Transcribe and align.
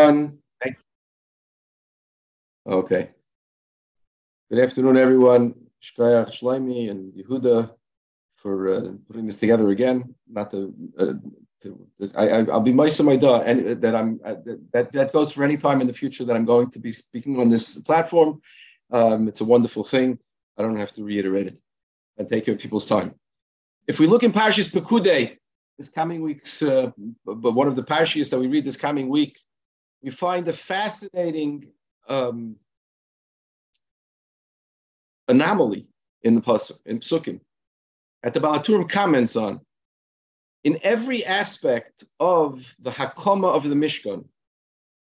everyone. 0.00 0.38
Okay. 2.66 3.10
Good 4.50 4.60
afternoon, 4.60 4.96
everyone. 4.96 5.54
Shkoyach 5.82 6.30
Shloimi 6.30 6.90
and 6.90 7.12
Yehuda 7.14 7.70
for 8.36 8.74
uh, 8.74 8.92
putting 9.06 9.26
this 9.26 9.38
together 9.38 9.70
again. 9.70 10.14
Not 10.28 10.50
to, 10.50 10.74
uh, 10.98 11.14
to, 11.62 11.88
I, 12.14 12.42
will 12.42 12.60
be 12.60 12.72
my 12.72 12.88
duh, 12.88 13.42
and 13.46 13.80
that 13.82 13.94
I'm 13.94 14.20
uh, 14.24 14.36
that 14.72 14.92
that 14.92 15.12
goes 15.12 15.32
for 15.32 15.44
any 15.44 15.56
time 15.56 15.80
in 15.80 15.86
the 15.86 15.92
future 15.92 16.24
that 16.24 16.36
I'm 16.36 16.44
going 16.44 16.70
to 16.70 16.78
be 16.78 16.92
speaking 16.92 17.38
on 17.40 17.48
this 17.48 17.80
platform. 17.82 18.40
Um, 18.90 19.28
it's 19.28 19.40
a 19.40 19.44
wonderful 19.44 19.84
thing. 19.84 20.18
I 20.58 20.62
don't 20.62 20.76
have 20.76 20.92
to 20.94 21.04
reiterate 21.04 21.46
it 21.48 21.58
and 22.18 22.28
take 22.28 22.46
your 22.46 22.56
people's 22.56 22.86
time. 22.86 23.14
If 23.86 23.98
we 23.98 24.06
look 24.06 24.22
in 24.22 24.32
Parshas 24.32 24.70
Pekudei, 24.70 25.38
this 25.78 25.88
coming 25.88 26.20
week's, 26.22 26.62
uh, 26.62 26.90
but 27.24 27.52
one 27.52 27.68
of 27.68 27.76
the 27.76 27.82
parshas 27.82 28.28
that 28.30 28.38
we 28.38 28.48
read 28.48 28.64
this 28.64 28.76
coming 28.76 29.08
week, 29.08 29.38
we 30.02 30.10
find 30.10 30.48
a 30.48 30.52
fascinating 30.52 31.66
um, 32.08 32.56
anomaly 35.28 35.86
in 36.22 36.34
the 36.34 36.40
pasuk 36.40 36.78
in 36.86 36.98
Psukim. 37.00 37.40
At 38.22 38.34
the 38.34 38.40
Baal 38.40 38.58
HaTurim 38.58 38.88
comments 38.88 39.36
on 39.36 39.60
in 40.64 40.78
every 40.82 41.24
aspect 41.24 42.04
of 42.18 42.74
the 42.80 42.90
hakoma 42.90 43.54
of 43.54 43.68
the 43.68 43.74
Mishkan, 43.74 44.24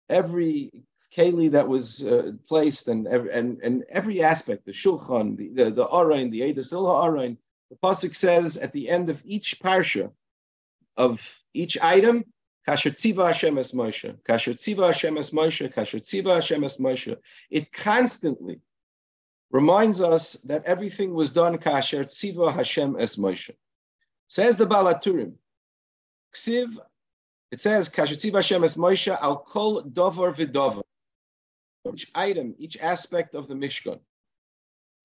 every 0.08 0.70
keli 1.14 1.50
that 1.50 1.66
was 1.66 2.04
uh, 2.04 2.32
placed 2.46 2.88
and 2.88 3.06
and, 3.06 3.58
and 3.62 3.84
every 3.88 4.22
aspect, 4.22 4.64
the 4.64 4.72
shulchan, 4.72 5.36
the 5.36 5.48
the, 5.48 5.64
the 5.64 6.28
the 6.30 6.40
edus, 6.40 6.70
the 6.70 6.76
arain, 6.76 7.36
the 7.70 7.76
pasuk 7.82 8.14
says 8.14 8.56
at 8.58 8.72
the 8.72 8.88
end 8.88 9.08
of 9.08 9.20
each 9.24 9.58
parsha 9.60 10.12
of 10.96 11.40
each 11.54 11.78
item, 11.80 12.24
Kasher 12.70 12.92
Tziva 12.92 13.26
Hashem 13.26 13.58
es 13.58 13.72
Moshe, 13.72 14.16
Kasher 14.22 14.54
Tziva 14.54 14.86
Hashem 14.86 15.18
es 15.18 15.32
Moshe, 15.32 15.74
Kasher 15.74 15.98
Tziva 15.98 16.36
Hashem 16.36 16.62
es 16.62 16.76
Moshe. 16.76 17.16
It 17.50 17.72
constantly 17.72 18.60
reminds 19.50 20.00
us 20.00 20.34
that 20.42 20.64
everything 20.66 21.12
was 21.12 21.32
done 21.32 21.58
Kasher 21.58 22.04
Tziva 22.04 22.52
Hashem 22.52 22.94
es 23.00 23.16
Moshe. 23.16 23.50
Says 24.28 24.56
the 24.56 24.66
Baal 24.66 24.84
HaTurim, 24.84 25.32
Ksiv, 26.32 26.78
it 27.50 27.60
says 27.60 27.88
Kasher 27.88 28.14
Tziva 28.14 28.34
Hashem 28.34 28.62
es 28.62 28.76
Moshe 28.76 29.20
al 29.20 29.38
kol 29.38 29.82
dover 29.82 30.32
v'dover. 30.32 30.82
Each 31.92 32.08
item, 32.14 32.54
each 32.56 32.78
aspect 32.78 33.34
of 33.34 33.48
the 33.48 33.54
Mishkan. 33.54 33.98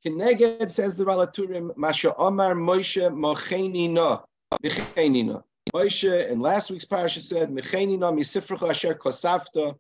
Kineged 0.06 0.70
says 0.70 0.96
the 0.96 1.04
Baal 1.04 1.26
HaTurim, 1.26 1.76
Masha 1.76 2.16
Omar 2.16 2.54
Moshe 2.54 3.12
Mocheni 3.12 3.90
No, 3.90 4.24
No. 4.62 5.44
Moshe 5.74 6.30
in 6.30 6.40
last 6.40 6.72
week's 6.72 6.86
parasha 6.86 7.22
said, 7.22 7.50
"Mechenina 7.50 8.12
misifrecha 8.12 8.70
asher 8.70 8.96
kosafta." 8.96 9.76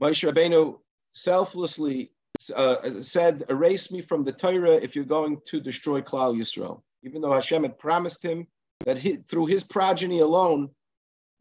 Moshe 0.00 0.30
Rabbeinu 0.30 0.78
selflessly 1.12 2.12
uh, 2.54 3.02
said, 3.02 3.44
"Erase 3.48 3.90
me 3.92 4.02
from 4.02 4.24
the 4.24 4.32
Torah 4.32 4.74
if 4.74 4.96
you're 4.96 5.04
going 5.04 5.40
to 5.46 5.60
destroy 5.60 6.00
Klal 6.00 6.36
Yisrael." 6.36 6.82
Even 7.02 7.20
though 7.20 7.32
Hashem 7.32 7.62
had 7.62 7.78
promised 7.78 8.22
him 8.22 8.46
that 8.84 8.98
he, 8.98 9.16
through 9.28 9.46
his 9.46 9.64
progeny 9.64 10.20
alone, 10.20 10.70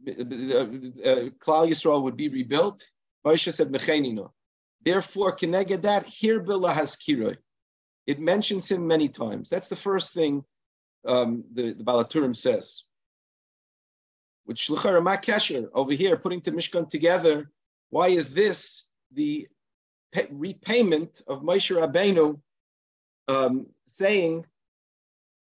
uh, 0.08 0.12
uh, 0.12 1.30
Klal 1.44 1.70
Yisrael 1.70 2.04
would 2.04 2.18
be 2.18 2.30
rebuilt, 2.30 2.86
Moshe 3.26 3.52
said, 3.54 3.70
"Mechenina." 3.70 4.32
Therefore, 4.84 5.36
keneged 5.36 5.84
that 5.84 6.06
here 6.06 6.44
bila 6.44 6.74
haskiroi. 6.74 7.38
It 8.08 8.20
mentions 8.20 8.72
him 8.72 8.88
many 8.88 9.08
times. 9.08 9.50
That's 9.50 9.68
the 9.68 9.76
first 9.76 10.14
thing 10.14 10.44
um, 11.06 11.44
the, 11.54 11.74
the 11.74 11.84
Baal 11.84 12.04
HaTurim 12.04 12.36
says 12.36 12.84
which 14.46 14.68
Shluchar 14.68 15.02
Kesher 15.22 15.70
over 15.74 15.94
here, 15.94 16.18
putting 16.18 16.40
the 16.40 16.52
Mishkan 16.52 16.90
together. 16.90 17.52
Why 17.90 18.10
is 18.10 18.34
this 18.34 18.90
the 19.12 19.48
repayment 20.30 21.22
of 21.28 21.42
Moshe 21.42 21.76
Rabbeinu 21.76 22.40
um, 23.28 23.68
saying, 23.86 24.46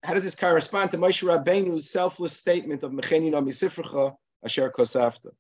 how 0.04 0.14
does 0.14 0.24
this 0.24 0.36
correspond 0.36 0.92
to 0.92 0.98
Moshe 0.98 1.24
Rabbeinu's 1.24 1.90
selfless 1.90 2.38
statement 2.38 2.84
of 2.84 2.92
Mecheni 2.92 3.32
Nami 3.32 3.52
Sifrecha 3.52 4.16
Asher 4.44 4.72
Kosafta? 4.72 5.32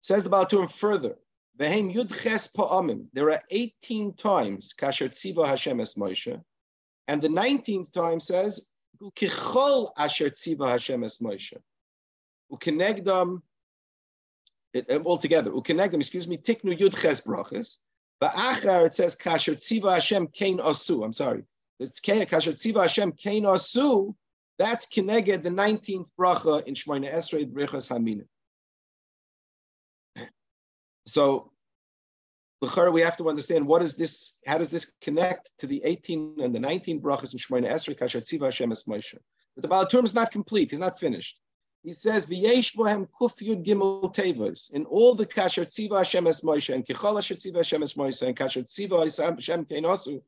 Says 0.00 0.24
the 0.24 0.30
Baal 0.30 0.46
HaTurim 0.46 0.70
further, 0.70 1.16
Vehem 1.58 1.92
Yud 1.92 2.10
Ches 2.22 2.48
Pa'amim. 2.48 3.06
There 3.12 3.30
are 3.30 3.40
18 3.50 4.14
times 4.14 4.74
Kasher 4.76 5.08
Tziva 5.08 5.46
Hashem 5.46 5.80
Es 5.80 5.94
Moshe, 5.94 6.40
and 7.08 7.20
the 7.20 7.28
19th 7.28 7.92
time 7.92 8.18
says, 8.18 8.68
Kichol 9.16 9.90
Asher 9.98 10.30
Tziva 10.30 10.68
Hashem 10.68 11.04
Es 11.04 11.18
Moshe 11.18 11.56
ukenegdam 12.52 13.40
um, 14.90 15.02
all 15.04 15.18
together. 15.18 15.50
Ukenegdam, 15.50 16.00
excuse 16.00 16.28
me, 16.28 16.36
tiknu 16.36 16.78
yud 16.78 17.00
ches 17.00 17.20
brachas. 17.20 17.76
Ba'achar 18.22 18.86
it 18.86 18.94
says 18.94 19.16
kasher 19.16 19.56
tziva 19.56 19.94
Hashem 19.94 20.28
kain 20.28 20.58
asu. 20.58 21.04
I'm 21.04 21.12
sorry. 21.12 21.44
It's 21.80 22.00
kasher 22.00 22.52
tziva 22.52 22.82
Hashem 22.82 23.12
kain 23.12 23.44
asu. 23.44 24.14
That's 24.58 24.86
keneged 24.86 25.42
the 25.42 25.50
19th 25.50 26.06
bracha 26.18 26.64
in 26.66 26.74
Shmoyne 26.74 27.12
Esrei 27.12 27.50
Brechas 27.50 27.90
Hamina. 27.90 28.24
So 31.06 31.50
we 32.60 33.00
have 33.00 33.16
to 33.16 33.28
understand 33.28 33.66
what 33.66 33.82
is 33.82 33.96
this, 33.96 34.36
how 34.46 34.58
does 34.58 34.70
this 34.70 34.92
connect 35.00 35.50
to 35.58 35.66
the 35.66 35.82
18 35.84 36.36
and 36.40 36.54
the 36.54 36.60
19 36.60 37.00
brachas 37.00 37.32
in 37.32 37.40
Shmoyne 37.40 37.68
Esrei 37.68 37.98
Kasher 37.98 38.22
Tziva 38.22 38.44
Hashem 38.44 38.70
Es 38.70 38.84
Moshe. 38.84 39.16
But 39.56 39.62
the 39.62 39.68
Baal 39.68 39.86
is 40.04 40.14
not 40.14 40.30
complete, 40.30 40.70
he's 40.70 40.80
not 40.80 41.00
finished. 41.00 41.40
He 41.82 41.92
says, 41.92 42.26
"V'yesh 42.26 42.76
bohem 42.76 43.08
kuf 43.20 43.40
yud 43.40 43.64
gimel 43.64 44.14
tevos." 44.14 44.70
In 44.70 44.84
all 44.84 45.14
the 45.14 45.26
kasher 45.26 45.66
tziva 45.66 45.98
Hashem 45.98 46.28
es 46.28 46.42
Moshe 46.42 46.72
and 46.72 46.86
kichol 46.86 47.16
Hashem 47.16 47.36
tziva 47.38 47.56
Hashem 47.56 47.82
es 47.82 47.94
Moshe 47.94 48.26
and 48.26 48.36
kasher 48.36 48.62
tziva 48.62 49.02
Hashem 49.02 49.64
keinosu, 49.66 50.22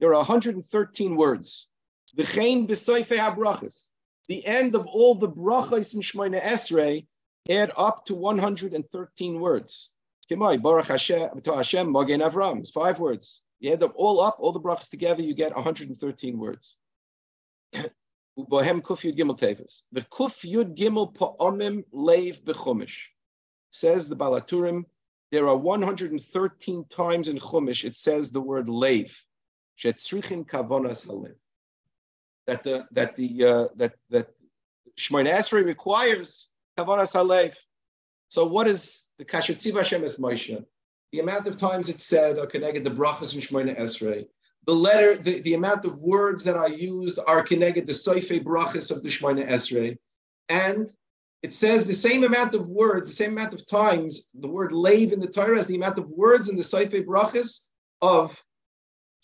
there 0.00 0.10
are 0.10 0.16
113 0.16 1.16
words. 1.16 1.68
V'chein 2.16 2.66
b'soifei 2.66 3.18
habrachas. 3.18 3.86
The 4.28 4.44
end 4.44 4.74
of 4.74 4.86
all 4.86 5.14
the 5.14 5.28
brachas 5.28 5.94
in 5.94 6.00
Shmoyne 6.00 6.40
Esrei 6.40 7.06
add 7.48 7.70
up 7.76 8.04
to 8.06 8.14
113 8.16 9.40
words. 9.40 9.92
Kimai 10.28 10.60
Baruch 10.60 10.86
Hashem 10.86 11.40
to 11.42 11.54
Hashem 11.54 11.92
Magen 11.92 12.20
Avram. 12.20 12.58
It's 12.58 12.70
five 12.70 12.98
words. 12.98 13.42
You 13.60 13.72
add 13.72 13.80
them 13.80 13.92
all 13.94 14.20
up, 14.20 14.36
all 14.40 14.50
the 14.50 14.60
brachas 14.60 14.90
together, 14.90 15.22
you 15.22 15.34
get 15.34 15.54
113 15.54 16.36
words. 16.36 16.74
Ubohem 18.38 18.82
kuf 18.82 19.02
yud 19.02 19.16
gimel 19.16 19.38
tevis. 19.38 19.82
The 19.92 20.02
kuf 20.02 20.44
yud 20.44 20.76
gimel 20.76 21.14
pa'omim 21.14 21.84
leiv 21.92 22.42
b'chumish. 22.42 23.06
Says 23.70 24.08
the 24.08 24.16
Baal 24.16 24.40
HaTurim, 24.40 24.84
there 25.32 25.48
are 25.48 25.56
113 25.56 26.84
times 26.88 27.28
in 27.28 27.38
Chumash 27.38 27.84
it 27.84 27.96
says 27.96 28.30
the 28.30 28.40
word 28.40 28.66
leiv. 28.68 29.12
Shetzrichin 29.78 30.46
kavonas 30.46 31.06
halev. 31.06 31.34
That 32.46 32.62
the 32.62 32.86
that 32.92 33.16
the 33.16 33.44
uh, 33.44 33.68
that 33.76 33.94
that 34.10 34.30
Shemona 34.98 35.32
Esrei 35.32 35.64
requires 35.64 36.48
kavonas 36.78 37.14
halev. 37.14 37.54
So 38.28 38.46
what 38.46 38.68
is 38.68 39.06
the 39.18 39.24
kasher 39.24 39.54
tziva 39.54 39.78
Hashem 39.78 40.04
es 40.04 40.18
Moshe? 40.18 40.64
The 41.12 41.20
amount 41.20 41.46
of 41.48 41.56
times 41.56 41.88
it 41.88 42.00
said, 42.00 42.38
okay, 42.38 42.64
I 42.64 42.70
get 42.70 42.84
the 42.84 42.90
brachas 42.90 43.34
in 43.34 43.40
Shemona 43.40 43.78
Esrei 43.78 44.26
the 44.66 44.74
letter, 44.74 45.16
the, 45.16 45.40
the 45.42 45.54
amount 45.54 45.84
of 45.84 46.00
words 46.02 46.42
that 46.44 46.56
I 46.56 46.66
used 46.66 47.18
are 47.26 47.42
connected 47.42 47.86
the 47.86 47.92
Soife 47.92 48.42
Brachas 48.42 48.90
of 48.90 49.02
the 49.02 49.08
Shemona 49.08 49.48
Esrei. 49.48 49.96
And 50.48 50.88
it 51.42 51.54
says 51.54 51.86
the 51.86 51.92
same 51.92 52.24
amount 52.24 52.54
of 52.54 52.68
words, 52.68 53.08
the 53.08 53.16
same 53.16 53.32
amount 53.32 53.54
of 53.54 53.66
times, 53.66 54.28
the 54.34 54.48
word 54.48 54.72
lave 54.72 55.12
in 55.12 55.20
the 55.20 55.28
Torah 55.28 55.58
as 55.58 55.66
the 55.66 55.76
amount 55.76 55.98
of 55.98 56.10
words 56.10 56.48
in 56.48 56.56
the 56.56 56.62
Soife 56.62 57.06
Brachas 57.06 57.68
of 58.02 58.42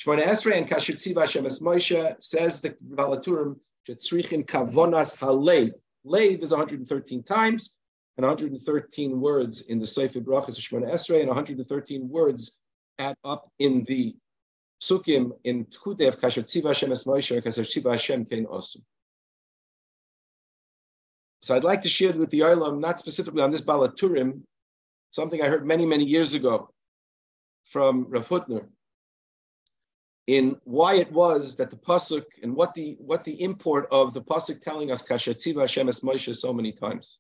Shemona 0.00 0.22
Esrei 0.22 0.58
and 0.58 0.68
Kasher 0.68 0.94
Tziva 0.94 1.22
Hashem 1.22 1.44
Moshe 1.44 2.22
says 2.22 2.60
the 2.60 2.76
Baal 2.80 3.16
HaTurim, 3.16 3.56
Shetzrichin 3.88 4.46
Kavonas 4.46 5.18
Halev. 5.18 5.72
Lev 6.04 6.40
is 6.40 6.50
113 6.52 7.22
times 7.24 7.76
and 8.16 8.24
113 8.26 9.20
words 9.20 9.62
in 9.62 9.80
the 9.80 9.86
Soife 9.86 10.14
Brachas 10.14 10.58
of 10.58 10.64
Shemona 10.64 10.92
Esrei 10.92 11.20
and 11.20 11.28
113 11.28 12.08
words 12.08 12.58
add 13.00 13.16
up 13.24 13.50
in 13.58 13.84
the 13.84 14.14
psukim 14.82 15.32
in 15.44 15.64
Kasher 15.64 16.42
Tziva 16.42 16.68
Hashem 16.68 16.92
Es 16.92 17.04
Moshe 17.04 17.40
Kasher 17.42 17.64
Tziva 17.64 17.92
Hashem 17.92 18.24
Kein 18.24 18.46
Osu. 18.46 18.78
So 21.40 21.56
I'd 21.56 21.64
like 21.64 21.82
to 21.82 21.88
share 21.88 22.12
with 22.12 22.30
the 22.30 22.40
Olam, 22.40 22.80
not 22.80 23.00
specifically 23.00 23.42
on 23.42 23.50
this 23.50 23.60
Baal 23.60 23.88
HaTurim, 23.88 24.42
something 25.10 25.42
I 25.42 25.48
heard 25.48 25.66
many, 25.66 25.86
many 25.86 26.04
years 26.04 26.34
ago 26.34 26.70
from 27.64 28.06
Rav 28.08 28.28
Hutner, 28.28 28.66
in 30.28 30.56
why 30.64 30.94
it 30.94 31.10
was 31.10 31.56
that 31.56 31.70
the 31.70 31.76
pasuk 31.76 32.24
and 32.42 32.54
what 32.54 32.74
the 32.74 32.96
what 33.00 33.24
the 33.24 33.42
import 33.42 33.88
of 33.90 34.14
the 34.14 34.22
pasuk 34.22 34.60
telling 34.60 34.90
us 34.90 35.06
Kasher 35.06 35.34
Tziva 35.34 35.60
Hashem 35.60 35.88
Es 35.88 36.00
Moshe 36.00 36.34
so 36.34 36.52
many 36.52 36.72
times. 36.72 37.18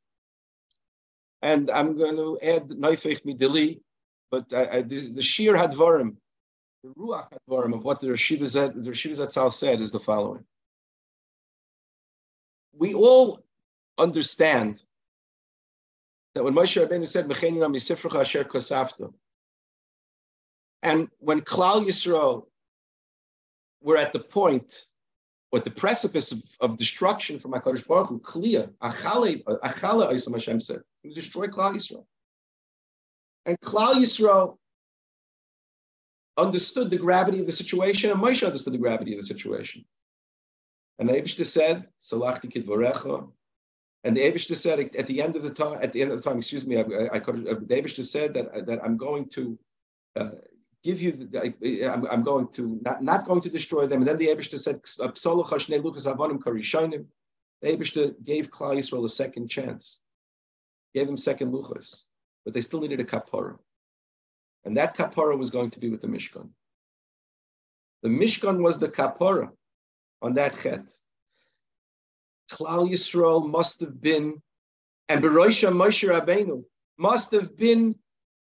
And 1.42 1.70
I'm 1.70 1.96
going 1.96 2.16
to 2.16 2.38
add 2.40 2.68
Neifech 2.68 3.24
Midili, 3.24 3.80
but 4.30 4.52
I, 4.52 4.68
I, 4.78 4.82
the, 4.82 5.12
the 5.12 5.22
Shir 5.22 5.54
Hadvarim 5.54 6.16
the 6.82 6.90
Ruach 6.90 7.28
Advarim 7.48 7.74
of 7.74 7.84
what 7.84 8.00
the 8.00 8.08
Rashiva 8.08 8.42
Zatzal 8.42 9.52
said 9.52 9.80
is 9.80 9.92
the 9.92 10.00
following. 10.00 10.44
We 12.74 12.94
all 12.94 13.44
understand 13.98 14.82
that 16.34 16.42
when 16.42 16.54
Moshe 16.54 16.82
Rabbeinu 16.82 17.06
said, 17.06 17.30
Asher 18.16 18.46
and 20.82 21.08
when 21.18 21.40
Klal 21.42 21.86
Yisrael 21.86 22.46
were 23.82 23.96
at 23.96 24.12
the 24.12 24.18
point, 24.18 24.86
or 25.52 25.58
at 25.58 25.64
the 25.64 25.70
precipice 25.70 26.32
of, 26.32 26.42
of 26.60 26.78
destruction 26.78 27.38
from 27.38 27.52
HaKadosh 27.52 27.86
Baruch 27.86 28.08
Hu, 28.08 28.18
Kliya, 28.20 28.72
Achale, 28.82 29.42
Achale 29.44 30.32
Hashem 30.32 30.58
said, 30.58 30.80
destroy 31.14 31.46
Klal 31.46 31.74
Yisrael. 31.74 32.06
And 33.44 33.60
Klal 33.60 33.94
Yisrael 33.94 34.56
understood 36.36 36.90
the 36.90 36.98
gravity 36.98 37.40
of 37.40 37.46
the 37.46 37.52
situation, 37.52 38.10
and 38.10 38.20
Moshe 38.20 38.44
understood 38.44 38.74
the 38.74 38.78
gravity 38.78 39.12
of 39.12 39.18
the 39.18 39.26
situation. 39.26 39.84
And 40.98 41.08
the 41.08 41.14
Abishta 41.14 41.44
said, 41.44 41.88
Salachti 42.00 42.50
Kidvarecha, 42.52 43.28
and 44.04 44.16
the 44.16 44.20
Abishta 44.20 44.56
said 44.56 44.78
at 44.96 45.06
the 45.06 45.22
end 45.22 45.36
of 45.36 45.42
the 45.42 45.50
time, 45.50 45.78
at 45.82 45.92
the 45.92 46.02
end 46.02 46.10
of 46.10 46.20
the 46.20 46.28
time, 46.28 46.38
excuse 46.38 46.66
me, 46.66 46.76
I, 46.76 46.82
I, 46.82 47.14
I 47.14 47.18
could, 47.18 47.46
uh, 47.46 47.54
the 47.54 47.82
Abishta 47.82 48.04
said 48.04 48.34
that, 48.34 48.66
that 48.66 48.84
I'm 48.84 48.96
going 48.96 49.28
to 49.30 49.58
uh, 50.16 50.30
give 50.82 51.00
you, 51.00 51.12
the, 51.12 51.92
I'm, 51.92 52.06
I'm, 52.06 52.22
going 52.22 52.48
to, 52.48 52.80
not, 52.84 53.02
not 53.02 53.26
going 53.26 53.40
to 53.42 53.50
destroy 53.50 53.86
them. 53.86 54.00
And 54.00 54.08
then 54.08 54.18
the 54.18 54.28
Abishta 54.28 54.58
said, 54.58 54.80
the 57.62 57.76
Abishta 57.76 58.24
gave 58.24 58.50
Klal 58.50 58.76
Yisrael 58.76 59.04
a 59.04 59.08
second 59.08 59.48
chance, 59.48 60.00
gave 60.94 61.06
them 61.06 61.16
second 61.16 61.52
luchas, 61.52 62.02
but 62.44 62.52
they 62.52 62.60
still 62.60 62.80
needed 62.80 62.98
a 62.98 63.04
kapara. 63.04 63.56
And 64.64 64.76
that 64.76 64.96
kapara 64.96 65.36
was 65.36 65.50
going 65.50 65.70
to 65.70 65.80
be 65.80 65.90
with 65.90 66.00
the 66.00 66.06
Mishkan. 66.06 66.48
The 68.02 68.08
Mishkan 68.08 68.62
was 68.62 68.78
the 68.78 68.88
kapara 68.88 69.50
on 70.20 70.34
that 70.34 70.56
chet. 70.60 70.92
Klal 72.50 72.90
Yisrael 72.90 73.48
must 73.48 73.80
have 73.80 74.00
been, 74.00 74.40
and 75.08 75.22
Beroisha 75.22 75.72
Moshe 75.72 76.08
Rabbeinu 76.08 76.64
must 76.98 77.30
have 77.32 77.56
been 77.56 77.94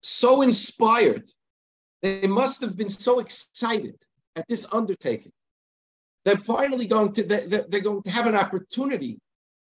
so 0.03 0.43
inspired. 0.43 1.29
They 2.03 2.27
must 2.27 2.61
have 2.63 2.77
been 2.77 2.89
so 2.89 3.21
excited 3.21 3.97
at 4.37 4.49
this 4.49 4.67
undertaking. 4.73 5.33
They're 6.25 6.37
finally 6.37 6.87
going 6.87 7.13
to 7.15 7.23
they're 7.23 7.81
going 7.81 8.03
to 8.03 8.11
have 8.11 8.27
an 8.27 8.37
opportunity 8.37 9.19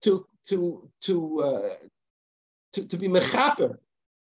to 0.03 0.25
to 0.47 0.89
to 1.01 1.41
uh, 1.41 1.75
to, 2.73 2.87
to 2.87 2.97
be 2.97 3.07
mechaper 3.07 3.77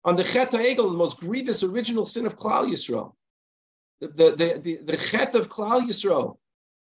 on 0.05 0.15
the 0.15 0.23
Chet 0.23 0.51
HaEgel, 0.51 0.91
the 0.91 0.97
most 0.97 1.19
grievous 1.19 1.63
original 1.63 2.05
sin 2.05 2.25
of 2.25 2.37
Klal 2.37 2.69
Yisrael. 2.69 3.13
The, 4.01 4.07
the, 4.07 4.61
the, 4.63 4.77
the, 4.77 4.97
Chet 4.97 5.35
of 5.35 5.49
Klal 5.49 5.81
Yisrael 5.81 6.37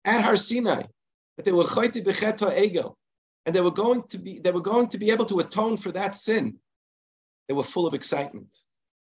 at 0.05 0.23
Har 0.23 0.37
Sinai, 0.37 0.83
that 1.37 1.45
they 1.45 1.51
were 1.51 1.63
Chayte 1.63 2.03
Bechet 2.03 2.41
and 3.45 3.55
they 3.55 3.61
were 3.61 3.71
going 3.71 4.03
to 4.03 4.17
be 4.17 4.39
they 4.39 4.51
were 4.51 4.61
going 4.61 4.87
to 4.89 4.97
be 4.97 5.11
able 5.11 5.25
to 5.25 5.39
atone 5.39 5.77
for 5.77 5.91
that 5.91 6.15
sin. 6.15 6.57
They 7.47 7.53
were 7.53 7.63
full 7.63 7.85
of 7.85 7.93
excitement, 7.93 8.55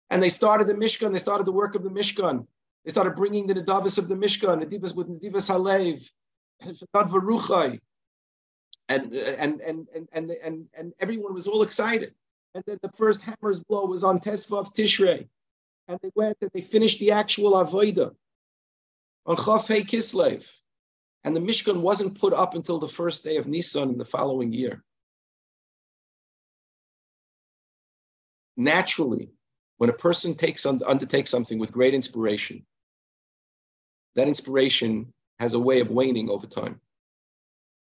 and 0.08 0.22
they 0.22 0.28
started 0.28 0.68
the 0.68 0.74
Mishkan. 0.74 1.12
They 1.12 1.18
started 1.18 1.46
the 1.46 1.52
work 1.52 1.74
of 1.74 1.82
the 1.82 1.90
Mishkan. 1.90 2.46
They 2.84 2.90
started 2.90 3.16
bringing 3.16 3.46
the 3.46 3.54
Nadavis 3.54 3.98
of 3.98 4.08
the 4.08 4.14
Mishkan, 4.14 4.62
Nadivas 4.62 4.94
with 4.94 5.08
Nadivas 5.08 5.50
Halev, 5.50 6.08
God 6.94 7.10
Varuchai, 7.10 7.80
and 8.88 9.12
and 9.14 9.60
and 9.60 9.88
and 10.12 10.30
and 10.30 10.68
and 10.74 10.92
everyone 11.00 11.34
was 11.34 11.48
all 11.48 11.62
excited. 11.62 12.14
And 12.54 12.64
then 12.66 12.78
the 12.82 12.90
first 12.90 13.22
hammer's 13.22 13.60
blow 13.60 13.86
was 13.86 14.02
on 14.02 14.20
Tesva 14.20 14.58
of 14.58 14.74
Tishrei, 14.74 15.28
and 15.88 15.98
they 16.02 16.10
went 16.14 16.36
and 16.40 16.50
they 16.52 16.60
finished 16.60 16.98
the 16.98 17.12
actual 17.12 17.52
Avodah 17.52 18.14
on 19.26 19.36
Chafei 19.36 19.82
Kislev. 19.82 20.44
And 21.22 21.36
the 21.36 21.40
Mishkan 21.40 21.80
wasn't 21.80 22.18
put 22.18 22.32
up 22.32 22.54
until 22.54 22.78
the 22.78 22.88
first 22.88 23.24
day 23.24 23.36
of 23.36 23.46
Nisan 23.46 23.90
in 23.90 23.98
the 23.98 24.04
following 24.04 24.52
year. 24.52 24.82
Naturally, 28.56 29.30
when 29.76 29.90
a 29.90 29.94
person 29.94 30.34
takes 30.34 30.66
undertakes 30.66 31.30
something 31.30 31.58
with 31.58 31.72
great 31.72 31.94
inspiration, 31.94 32.66
that 34.16 34.28
inspiration 34.28 35.12
has 35.38 35.54
a 35.54 35.58
way 35.58 35.80
of 35.80 35.90
waning 35.90 36.30
over 36.30 36.46
time. 36.46 36.80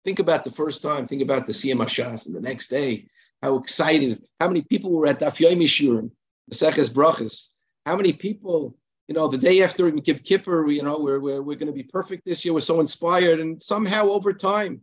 Think 0.05 0.21
about 0.21 0.45
the 0.45 0.51
first 0.51 0.83
time, 0.83 1.07
think 1.07 1.23
about 1.23 1.47
the 1.47 1.53
Siyam 1.53 1.79
Hashas, 1.79 2.27
and 2.27 2.35
the 2.35 2.41
next 2.41 2.69
day, 2.69 3.09
how 3.43 3.57
excited, 3.57 4.23
how 4.41 4.49
many 4.49 4.63
people 4.63 4.91
were 4.91 5.07
at 5.07 5.21
Daf 5.21 5.37
Yomi 5.37 5.65
Shurim, 5.65 6.11
Maseches 6.51 6.91
Brachas, 6.91 7.49
how 7.87 7.97
many 7.97 8.13
people 8.13 8.77
you 9.09 9.15
know, 9.15 9.29
the 9.29 9.39
day 9.39 9.63
after 9.63 9.89
we 9.91 10.01
give 10.01 10.25
Kippur, 10.25 10.71
you 10.71 10.83
know, 10.83 10.99
we're, 10.99 11.21
we're, 11.21 11.43
we're 11.43 11.59
going 11.59 11.67
to 11.67 11.73
be 11.73 11.83
perfect 11.83 12.25
this 12.25 12.45
year. 12.45 12.55
We're 12.55 12.61
so 12.61 12.81
inspired. 12.81 13.39
And 13.39 13.63
somehow 13.63 14.09
over 14.09 14.33
time, 14.33 14.81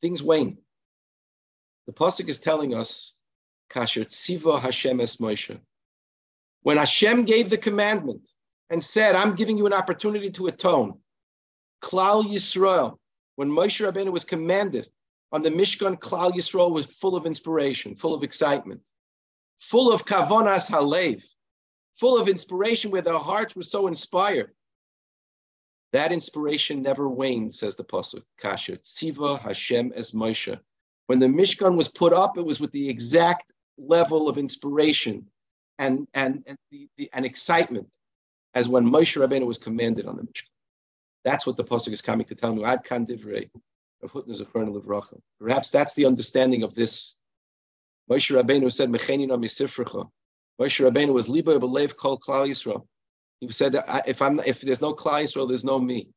things 0.00 0.22
wane. 0.22 0.58
The 1.86 1.92
Pasuk 1.92 2.28
is 2.28 2.38
telling 2.38 2.74
us, 2.74 3.14
Kasher 3.70 4.06
Tziva 4.06 4.60
Hashem 4.60 5.00
es 5.00 5.16
Moshe. 5.16 5.58
When 6.62 6.76
Hashem 6.76 7.24
gave 7.24 7.50
the 7.50 7.58
commandment 7.58 8.28
and 8.70 8.82
said, 8.82 9.14
I'm 9.14 9.34
giving 9.34 9.58
you 9.58 9.66
an 9.66 9.72
opportunity 9.72 10.30
to 10.30 10.46
atone, 10.46 10.98
Klal 11.82 12.24
Yisrael, 12.24 12.98
when 13.36 13.50
Moshe 13.50 13.84
Rabbeinu 13.84 14.12
was 14.12 14.24
commanded 14.24 14.88
on 15.32 15.42
the 15.42 15.50
Mishkan, 15.50 15.98
Klal 15.98 16.32
Yisrael 16.32 16.72
was 16.72 16.86
full 16.86 17.16
of 17.16 17.26
inspiration, 17.26 17.94
full 17.94 18.14
of 18.14 18.22
excitement, 18.22 18.80
full 19.60 19.92
of 19.92 20.04
kavanas 20.04 20.70
halev, 20.70 21.22
full 21.94 22.18
of 22.18 22.28
inspiration, 22.28 22.90
where 22.90 23.02
their 23.02 23.18
hearts 23.18 23.54
were 23.54 23.62
so 23.62 23.86
inspired. 23.86 24.52
That 25.92 26.12
inspiration 26.12 26.82
never 26.82 27.08
waned, 27.08 27.54
says 27.54 27.76
the 27.76 27.84
Pasuk. 27.84 28.22
Kasha, 28.38 28.76
Tziva 28.78 29.38
Hashem 29.38 29.92
as 29.94 30.12
Moshe. 30.12 30.58
When 31.06 31.18
the 31.18 31.26
Mishkan 31.26 31.76
was 31.76 31.88
put 31.88 32.12
up, 32.12 32.36
it 32.36 32.44
was 32.44 32.60
with 32.60 32.72
the 32.72 32.88
exact 32.88 33.52
level 33.78 34.28
of 34.28 34.36
inspiration 34.36 35.26
and, 35.78 36.06
and, 36.12 36.42
and, 36.46 36.58
the, 36.70 36.88
the, 36.98 37.10
and 37.14 37.24
excitement 37.24 37.88
as 38.54 38.68
when 38.68 38.84
Moshe 38.84 39.16
Rabbeinu 39.16 39.46
was 39.46 39.58
commanded 39.58 40.06
on 40.06 40.16
the 40.16 40.22
Mishkan. 40.22 40.48
That's 41.24 41.46
what 41.46 41.56
the 41.56 41.64
Pasuk 41.64 41.92
is 41.92 42.02
coming 42.02 42.26
to 42.26 42.34
tell 42.34 42.54
me. 42.54 42.64
Ad 42.64 42.84
kan 42.84 43.06
divrei. 43.06 43.50
Perhaps 44.00 45.70
that's 45.70 45.94
the 45.94 46.04
understanding 46.04 46.62
of 46.62 46.74
this. 46.74 47.16
Moshe 48.10 48.34
Rabbeinu 48.34 48.72
said, 48.72 48.90
Moshe 48.90 50.10
Rabbeinu 50.60 51.12
was 51.12 51.28
liba 51.28 51.58
b'lev 51.58 51.96
kol 51.96 52.18
Klal 52.18 52.48
Yisrael. 52.48 52.86
He 53.40 53.50
said, 53.52 53.76
if 54.06 54.22
I'm 54.22 54.40
if 54.40 54.60
there's 54.60 54.80
no 54.80 54.94
Klal 54.94 55.24
Yisrael, 55.24 55.48
there's 55.48 55.64
no 55.64 55.78
me. 55.78 56.08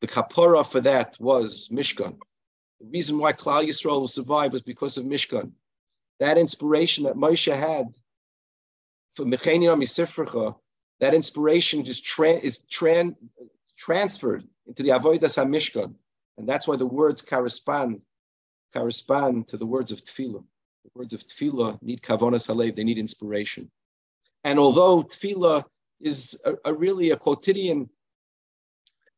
The 0.00 0.06
kapora 0.06 0.64
for 0.64 0.80
that 0.80 1.16
was 1.18 1.68
Mishkan. 1.72 2.16
The 2.80 2.86
reason 2.86 3.18
why 3.18 3.32
Klal 3.32 3.64
Yisrael 3.66 4.00
will 4.00 4.08
survive 4.08 4.52
was 4.52 4.62
because 4.62 4.96
of 4.96 5.04
Mishkan. 5.04 5.52
That 6.20 6.38
inspiration 6.38 7.04
that 7.04 7.16
Moshe 7.16 7.52
had 7.54 7.86
for 9.14 9.24
Mechanim 9.24 9.82
Misifrecha, 9.82 10.54
that 11.00 11.14
inspiration 11.14 11.84
just 11.84 12.04
tra- 12.04 12.30
is 12.30 12.60
tran- 12.70 13.16
transferred 13.78 14.44
into 14.66 14.82
the 14.82 14.90
Avodas 14.90 15.38
HaMishkan. 15.38 15.94
And 16.36 16.48
that's 16.48 16.68
why 16.68 16.76
the 16.76 16.86
words 16.86 17.22
correspond 17.22 18.00
correspond 18.74 19.48
to 19.48 19.56
the 19.56 19.66
words 19.66 19.92
of 19.92 20.04
Tefillah. 20.04 20.44
The 20.84 20.90
words 20.94 21.14
of 21.14 21.26
tefillah 21.26 21.80
need 21.82 22.02
kavanas 22.02 22.48
halev, 22.48 22.76
they 22.76 22.84
need 22.84 22.98
inspiration. 22.98 23.70
And 24.44 24.58
although 24.58 25.02
tefillah 25.02 25.64
is 26.00 26.40
a, 26.44 26.54
a 26.64 26.72
really 26.72 27.10
a 27.10 27.16
quotidian 27.16 27.88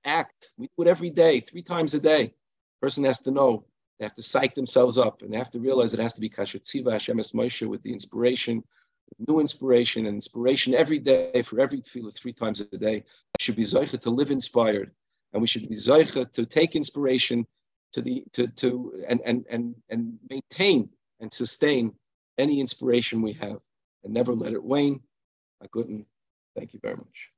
act, 0.05 0.53
we 0.57 0.67
do 0.67 0.83
it 0.83 0.89
every 0.89 1.11
day, 1.11 1.41
three 1.41 1.63
times 1.63 1.95
a 1.95 2.01
day. 2.01 2.35
Person 2.81 3.05
has 3.05 3.21
to 3.23 3.31
know 3.31 3.67
they 3.99 4.07
have 4.07 4.17
to 4.17 4.23
psych 4.23 4.55
themselves 4.55 4.97
up 4.97 5.23
and 5.23 5.33
they 5.33 5.37
have 5.37 5.51
to 5.51 5.61
realize 5.61 5.93
it 5.93 6.01
has 6.01 6.15
to 6.15 6.21
be 6.21 6.31
kasher 6.31 6.61
tziva 6.61 6.93
Hashem 6.93 7.21
es 7.21 7.33
Moshe 7.33 7.69
with 7.69 7.83
the 7.83 7.93
inspiration, 7.93 8.65
with 9.11 9.29
new 9.29 9.41
inspiration 9.41 10.07
and 10.07 10.15
inspiration 10.15 10.75
every 10.75 10.99
day 10.99 11.43
for 11.43 11.61
every 11.61 11.83
tefillah 11.83 12.15
three 12.15 12.33
times 12.33 12.61
a 12.61 12.65
day. 12.79 13.05
Should 13.41 13.57
be 13.57 13.63
zeicha 13.63 13.99
to 14.01 14.11
live 14.11 14.31
inspired 14.31 14.91
and 15.33 15.41
we 15.41 15.49
should 15.49 15.67
be 15.67 15.77
zeicha 15.77 16.31
to 16.33 16.45
take 16.45 16.77
inspiration 16.77 17.47
to 17.93 18.03
the 18.03 18.23
to 18.33 18.49
to 18.49 19.03
and 19.09 19.21
and 19.25 19.47
and 19.49 19.75
and 19.89 20.19
maintain 20.29 20.91
and 21.21 21.33
sustain 21.33 21.95
any 22.37 22.61
inspiration 22.61 23.23
we 23.23 23.33
have 23.33 23.59
and 24.05 24.13
never 24.13 24.35
let 24.35 24.53
it 24.53 24.63
wane. 24.63 25.01
I 25.63 25.69
couldn't. 25.69 26.05
Thank 26.55 26.75
you 26.75 26.81
very 26.83 26.97
much. 26.97 27.31